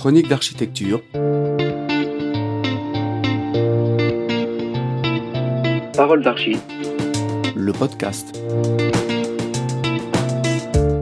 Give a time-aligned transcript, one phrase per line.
[0.00, 1.02] Chronique d'architecture.
[5.94, 6.56] Parole d'archi.
[7.54, 8.40] Le podcast.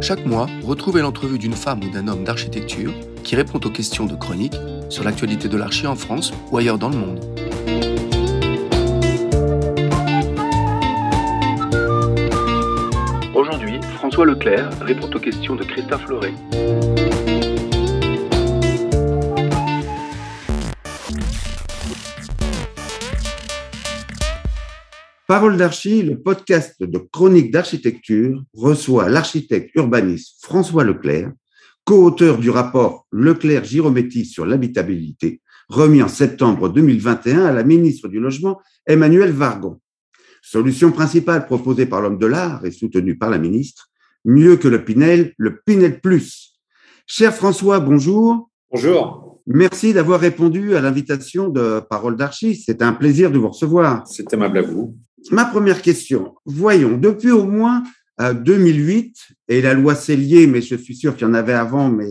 [0.01, 2.93] Chaque mois, retrouvez l'entrevue d'une femme ou d'un homme d'architecture
[3.23, 4.57] qui répond aux questions de chronique
[4.89, 7.21] sur l'actualité de l'archi en France ou ailleurs dans le monde.
[13.33, 16.33] Aujourd'hui, François Leclerc répond aux questions de Christophe Loré.
[25.29, 31.33] Parole d'Archi, le podcast de chronique d'architecture, reçoit l'architecte urbaniste François Leclerc,
[31.85, 38.59] co-auteur du rapport Leclerc-Girometti sur l'habitabilité, remis en septembre 2021 à la ministre du Logement,
[38.87, 39.79] Emmanuel Vargon.
[40.41, 43.91] Solution principale proposée par l'homme de l'art et soutenue par la ministre,
[44.25, 46.59] mieux que le Pinel, le Pinel Plus.
[47.07, 48.51] Cher François, bonjour.
[48.71, 49.28] Bonjour.
[49.49, 52.55] Merci d'avoir répondu à l'invitation de Parole d'Archi.
[52.55, 54.07] C'est un plaisir de vous recevoir.
[54.07, 54.95] C'est aimable à vous
[55.31, 57.83] ma première question, voyons, depuis au moins
[58.21, 61.89] 2008, euh, et la loi Cellier, mais je suis sûr qu'il y en avait avant,
[61.89, 62.09] mais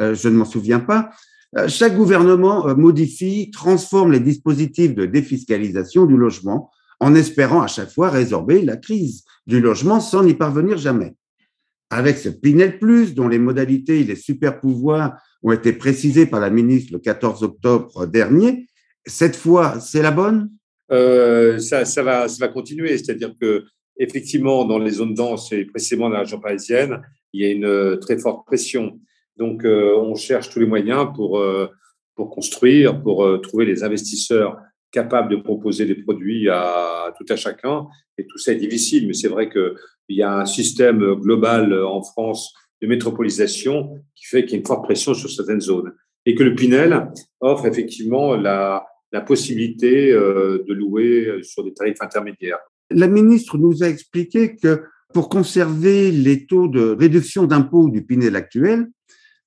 [0.00, 1.10] euh, je ne m'en souviens pas,
[1.56, 7.90] euh, chaque gouvernement modifie, transforme les dispositifs de défiscalisation du logement en espérant à chaque
[7.90, 11.14] fois résorber la crise du logement sans n'y parvenir jamais.
[11.96, 16.40] Avec ce Pinel Plus, dont les modalités et les super pouvoirs ont été précisés par
[16.40, 18.66] la ministre le 14 octobre dernier,
[19.06, 20.50] cette fois, c'est la bonne?
[20.90, 22.98] Euh, ça, ça, va, ça va continuer.
[22.98, 23.62] C'est-à-dire que
[23.96, 27.00] effectivement, dans les zones denses et précisément dans la région parisienne,
[27.32, 28.98] il y a une euh, très forte pression.
[29.36, 31.40] Donc, euh, on cherche tous les moyens pour,
[32.16, 34.56] pour construire, pour trouver les investisseurs
[34.94, 37.86] capables de proposer des produits à tout à chacun.
[38.16, 42.02] Et tout ça est difficile, mais c'est vrai qu'il y a un système global en
[42.02, 45.92] France de métropolisation qui fait qu'il y a une forte pression sur certaines zones.
[46.26, 47.08] Et que le Pinel
[47.40, 48.86] offre effectivement la,
[49.26, 52.58] possibilité euh, de louer sur des tarifs intermédiaires.
[52.90, 54.82] La ministre nous a expliqué que
[55.12, 58.88] pour conserver les taux de réduction d'impôt du Pinel actuel,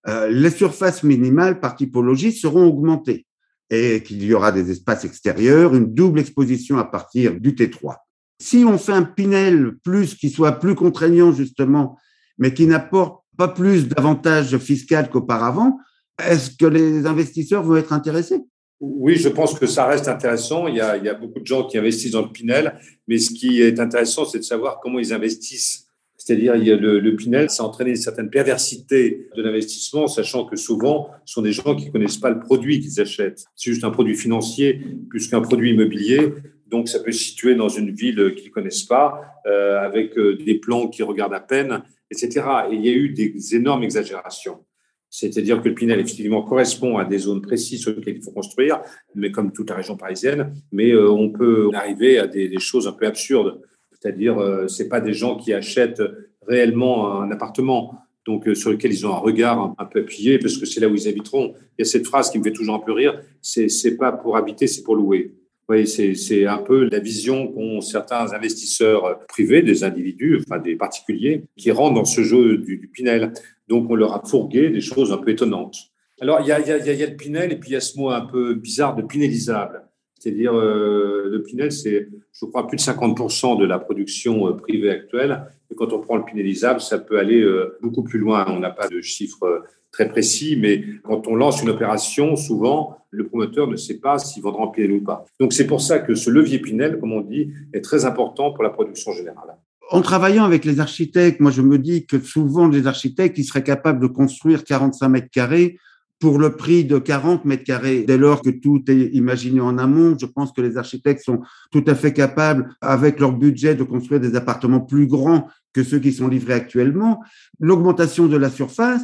[0.07, 3.26] euh, les surfaces minimales par typologie seront augmentées
[3.69, 7.95] et qu'il y aura des espaces extérieurs, une double exposition à partir du T3.
[8.39, 11.97] Si on fait un Pinel plus qui soit plus contraignant justement,
[12.38, 15.79] mais qui n'apporte pas plus d'avantages fiscaux qu'auparavant,
[16.23, 18.41] est-ce que les investisseurs vont être intéressés?
[18.79, 20.67] Oui, je pense que ça reste intéressant.
[20.67, 23.17] Il y, a, il y, a, beaucoup de gens qui investissent dans le Pinel, mais
[23.17, 25.86] ce qui est intéressant, c'est de savoir comment ils investissent.
[26.27, 30.43] C'est-à-dire, il y a le, Pinel, ça a entraîné une certaine perversité de l'investissement, sachant
[30.43, 33.45] que souvent, ce sont des gens qui ne connaissent pas le produit qu'ils achètent.
[33.55, 36.33] C'est juste un produit financier plus qu'un produit immobilier.
[36.69, 40.35] Donc, ça peut se situer dans une ville qu'ils ne connaissent pas, euh, avec euh,
[40.35, 42.45] des plans qu'ils regardent à peine, etc.
[42.71, 44.65] Et il y a eu des énormes exagérations.
[45.09, 48.81] C'est-à-dire que le Pinel, effectivement, correspond à des zones précises sur lesquelles il faut construire,
[49.15, 52.91] mais comme toute la région parisienne, mais euh, on peut arriver à des, choses un
[52.91, 53.61] peu absurdes.
[53.99, 56.01] C'est-à-dire, euh, c'est pas des gens qui achètent
[56.47, 60.57] réellement un appartement, donc euh, sur lequel ils ont un regard un, peu appuyé, parce
[60.57, 61.53] que c'est là où ils habiteront.
[61.77, 64.11] Il y a cette phrase qui me fait toujours un peu rire, c'est c'est pas
[64.11, 65.33] pour habiter, c'est pour louer.
[65.69, 71.43] Oui, c'est un peu la vision qu'ont certains investisseurs privés, des individus, enfin des particuliers,
[71.57, 73.33] qui rentrent dans ce jeu du, Pinel.
[73.67, 75.75] Donc, on leur a fourgué des choses un peu étonnantes.
[76.21, 77.81] Alors, il y a, y, a, y a, le Pinel et puis il y a
[77.81, 79.86] ce mot un peu bizarre de pinélisable.
[80.19, 84.89] C'est-à-dire, euh, le Pinel, c'est, je crois, plus de 50% de la production euh, privée
[84.89, 85.44] actuelle.
[85.72, 88.45] Et quand on prend le pinélisable, ça peut aller euh, beaucoup plus loin.
[88.50, 93.27] On n'a pas de chiffres très précis, mais quand on lance une opération, souvent, le
[93.27, 95.25] promoteur ne sait pas s'il vendra en Pinel ou pas.
[95.39, 98.63] Donc, c'est pour ça que ce levier Pinel, comme on dit, est très important pour
[98.63, 99.57] la production générale
[99.89, 103.63] en travaillant avec les architectes, moi je me dis que souvent les architectes, ils seraient
[103.63, 105.79] capables de construire 45 mètres carrés
[106.19, 108.03] pour le prix de 40 mètres carrés.
[108.07, 111.41] Dès lors que tout est imaginé en amont, je pense que les architectes sont
[111.72, 116.00] tout à fait capables, avec leur budget, de construire des appartements plus grands que ceux
[116.00, 117.23] qui sont livrés actuellement.
[117.59, 119.01] L'augmentation de la surface,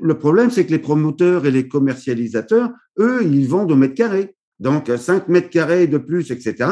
[0.00, 4.34] le problème, c'est que les promoteurs et les commercialisateurs, eux, ils vendent au mètre carré.
[4.58, 6.70] Donc, 5 mètres carrés de plus, etc.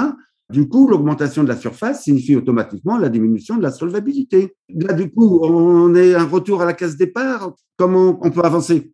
[0.50, 4.54] Du coup, l'augmentation de la surface signifie automatiquement la diminution de la solvabilité.
[4.68, 7.54] Là, du coup, on est un retour à la case départ.
[7.76, 8.92] Comment on peut avancer?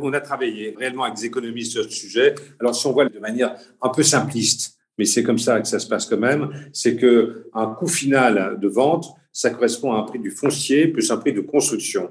[0.00, 2.34] On a travaillé réellement avec des économistes sur ce sujet.
[2.60, 5.78] Alors, si on voit de manière un peu simpliste, mais c'est comme ça que ça
[5.78, 10.02] se passe quand même, c'est que un coût final de vente, ça correspond à un
[10.02, 12.10] prix du foncier plus un prix de construction.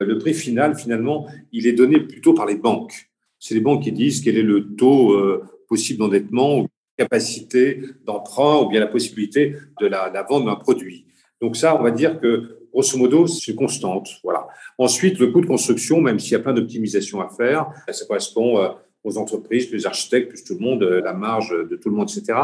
[0.00, 3.10] Le prix final, finalement, il est donné plutôt par les banques.
[3.38, 6.66] C'est les banques qui disent quel est le taux euh, possible d'endettement
[6.96, 11.06] capacité d'emprunt ou bien la possibilité de la, vente d'un produit.
[11.44, 14.08] Donc ça, on va dire que grosso modo, c'est constante.
[14.24, 14.46] Voilà.
[14.78, 18.62] Ensuite, le coût de construction, même s'il y a plein d'optimisation à faire, ça correspond
[18.62, 18.68] euh,
[19.04, 22.08] aux entreprises, les architectes, plus tout le monde, euh, la marge de tout le monde,
[22.08, 22.38] etc.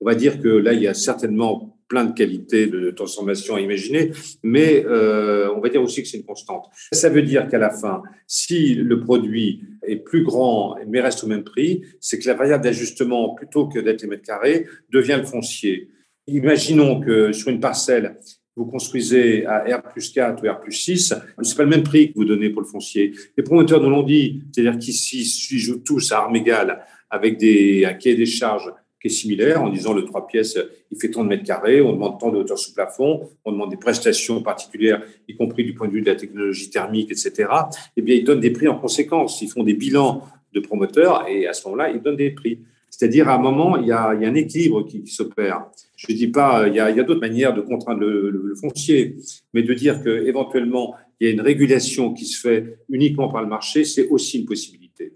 [0.00, 3.60] On va dire que là, il y a certainement plein de qualités de transformation à
[3.60, 4.12] imaginer,
[4.44, 6.66] mais euh, on va dire aussi que c'est une constante.
[6.92, 11.26] Ça veut dire qu'à la fin, si le produit est plus grand mais reste au
[11.26, 15.26] même prix, c'est que la variable d'ajustement, plutôt que d'être les mètres carrés, devient le
[15.26, 15.88] foncier.
[16.26, 18.16] Imaginons que sur une parcelle,
[18.56, 22.12] vous construisez à R plus 4 ou R plus 6, c'est pas le même prix
[22.12, 23.12] que vous donnez pour le foncier.
[23.36, 27.84] Les promoteurs nous l'ont dit, c'est-à-dire qu'ici, ils jouent tous à armes égales avec des,
[27.84, 30.58] un cahier des charges qui est similaire en disant le trois pièces,
[30.90, 33.70] il fait tant de mètres carrés, on demande tant de hauteur sous plafond, on demande
[33.70, 37.48] des prestations particulières, y compris du point de vue de la technologie thermique, etc.
[37.96, 39.42] Eh bien, ils donnent des prix en conséquence.
[39.42, 40.22] Ils font des bilans
[40.54, 42.60] de promoteurs et à ce moment-là, ils donnent des prix.
[42.88, 45.66] C'est-à-dire, à un moment, il y a, il y a un équilibre qui, s'opère.
[46.06, 48.30] Je ne dis pas, il y a, il y a d'autres manières de contraindre le,
[48.30, 49.16] le, foncier,
[49.52, 53.48] mais de dire qu'éventuellement, il y a une régulation qui se fait uniquement par le
[53.48, 55.14] marché, c'est aussi une possibilité.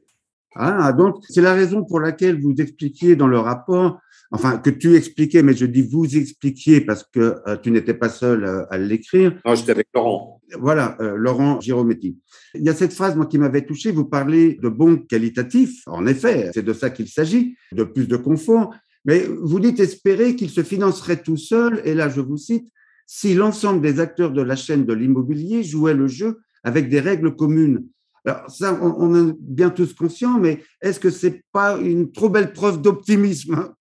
[0.55, 4.01] Ah, donc, c'est la raison pour laquelle vous expliquiez dans le rapport
[4.31, 8.09] enfin que tu expliquais, mais je dis vous expliquiez parce que euh, tu n'étais pas
[8.09, 9.39] seul euh, à l'écrire.
[9.45, 10.41] Non, j'étais avec Laurent.
[10.59, 12.19] Voilà, euh, Laurent Girometti.
[12.55, 13.91] Il y a cette phrase moi qui m'avait touché.
[13.91, 15.83] Vous parlez de bons qualitatifs.
[15.87, 18.75] En effet, c'est de ça qu'il s'agit, de plus de confort.
[19.09, 21.81] Mais vous dites espérer qu'il se financerait tout seul.
[21.87, 22.69] Et là, je vous cite
[23.07, 27.35] si l'ensemble des acteurs de la chaîne de l'immobilier jouaient le jeu avec des règles
[27.35, 27.87] communes.
[28.27, 32.53] Alors ça, on, est bien tous conscients, mais est-ce que c'est pas une trop belle
[32.53, 33.73] preuve d'optimisme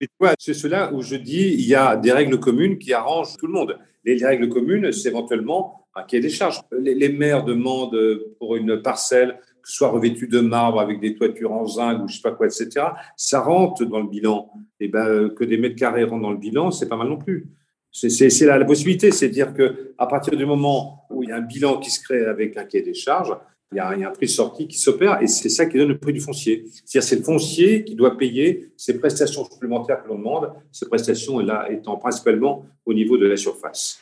[0.00, 3.46] et c'est cela où je dis il y a des règles communes qui arrangent tout
[3.46, 3.78] le monde.
[4.04, 6.60] Les, règles communes, c'est éventuellement un cahier des charges.
[6.78, 7.98] Les, maires demandent
[8.38, 12.22] pour une parcelle soit revêtue de marbre avec des toitures en zinc ou je sais
[12.22, 12.86] pas quoi, etc.
[13.16, 14.50] Ça rentre dans le bilan.
[14.78, 17.08] Et eh ben euh, que des mètres carrés rentrent dans le bilan, c'est pas mal
[17.08, 17.48] non plus.
[17.90, 21.36] C'est la, la possibilité, c'est dire que à partir du moment où il y a
[21.36, 23.34] un bilan qui se crée avec un cahier des charges,
[23.72, 25.98] il y, a, un prix de sortie qui s'opère et c'est ça qui donne le
[25.98, 26.66] prix du foncier.
[26.84, 31.40] C'est-à-dire c'est le foncier qui doit payer ces prestations supplémentaires que l'on demande, ces prestations
[31.40, 34.00] là étant principalement au niveau de la surface.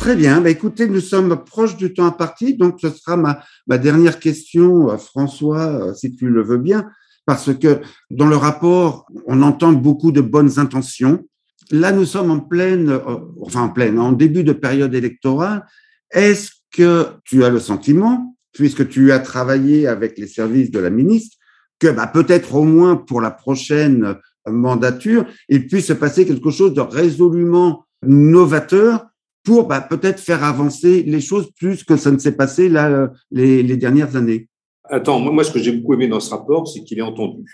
[0.00, 0.40] Très bien.
[0.40, 5.66] Bah, écoutez, nous sommes proches du temps imparti, donc ce sera ma, dernière question, François,
[5.66, 6.88] euh, si tu le veux bien,
[7.26, 11.28] parce que dans le rapport, on entend beaucoup de bonnes intentions,
[11.70, 15.66] là, nous sommes en pleine, euh, enfin en pleine, en début de période électorale.
[16.10, 20.88] Est-ce que tu as le sentiment, puisque tu as travaillé avec les services de la
[20.88, 21.36] ministre,
[21.78, 24.14] que bah, peut-être au moins pour la prochaine
[24.48, 29.09] mandature, il puisse se passer quelque chose de résolument novateur
[29.42, 33.08] pour bah, peut-être faire avancer les choses plus que ça ne s'est passé là euh,
[33.30, 34.48] les, dernières années.
[34.84, 37.44] Attends, moi, ce que j'ai beaucoup aimé dans ce rapport, c'est qu'il est entendu.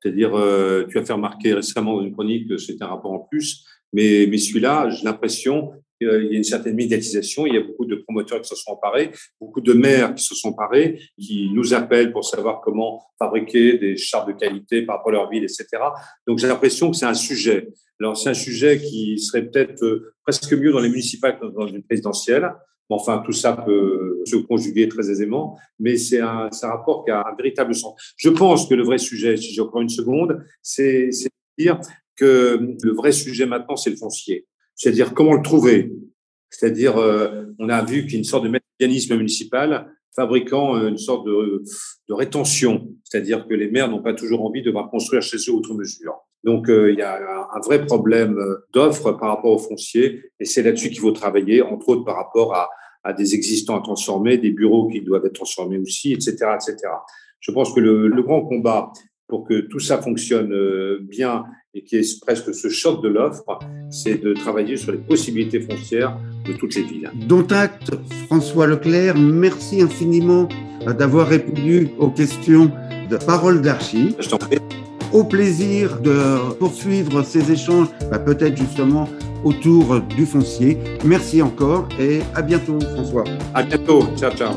[0.00, 3.20] C'est-à-dire, euh, tu as fait remarquer récemment dans une chronique que c'est un rapport en
[3.20, 5.72] plus, mais, mais celui-là, j'ai l'impression
[6.04, 7.46] qu'il y a une certaine médiatisation.
[7.46, 9.10] Il y a beaucoup de promoteurs qui se sont emparés,
[9.40, 13.96] beaucoup de maires qui se sont emparés, qui nous appellent pour savoir comment fabriquer des
[13.96, 15.66] chartes de qualité par rapport à leur ville, etc.
[16.26, 17.68] Donc, j'ai l'impression que c'est un sujet.
[18.00, 21.66] Alors, c'est un sujet qui serait peut-être euh, presque mieux dans les municipales que dans
[21.66, 22.52] une présidentielle.
[22.90, 27.20] Enfin, tout ça peut se conjuguer très aisément, mais c'est un, un, rapport qui a
[27.26, 27.94] un véritable sens.
[28.16, 31.80] Je pense que le vrai sujet, si j'ai encore une seconde, c'est de dire
[32.16, 34.46] que le vrai sujet maintenant, c'est le foncier.
[34.74, 35.92] C'est-à-dire comment le trouver?
[36.50, 40.88] C'est-à-dire, euh, on a vu qu'il y a une sorte de mécanisme municipal fabriquant euh,
[40.88, 41.62] une sorte de,
[42.08, 42.88] de rétention.
[43.02, 46.14] C'est-à-dire que les maires n'ont pas toujours envie de devoir construire chez eux outre mesure.
[46.44, 48.38] Donc, euh, il y a un vrai problème
[48.72, 52.54] d'offre par rapport au foncier, et c'est là-dessus qu'il faut travailler, entre autres par rapport
[52.54, 52.68] à,
[53.02, 56.76] à, des existants à transformer, des bureaux qui doivent être transformés aussi, etc., etc.
[57.40, 58.92] Je pense que le, le grand combat
[59.26, 61.44] pour que tout ça fonctionne euh, bien
[61.74, 63.58] et qu'il y ait presque ce choc de l'offre,
[63.90, 67.10] c'est de travailler sur les possibilités foncières de toutes les villes.
[67.26, 67.90] Dont acte,
[68.26, 70.48] François Leclerc, merci infiniment
[70.98, 72.70] d'avoir répondu aux questions
[73.10, 74.14] de Parole d'Archie.
[74.18, 74.58] Je t'en prie
[75.12, 79.08] au plaisir de poursuivre ces échanges, bah, peut-être justement
[79.44, 80.78] autour du foncier.
[81.04, 83.24] Merci encore et à bientôt François.
[83.54, 84.54] À bientôt, ciao ciao.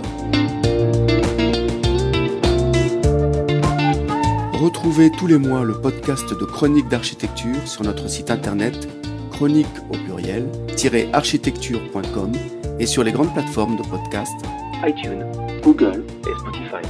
[4.60, 8.90] Retrouvez tous les mois le podcast de Chroniques d'architecture sur notre site internet
[9.30, 12.32] chronique au pluriel-architecture.com
[12.80, 14.34] et sur les grandes plateformes de podcast
[14.84, 15.28] iTunes,
[15.62, 16.82] Google et Spotify.